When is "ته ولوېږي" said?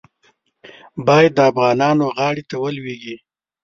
2.49-3.15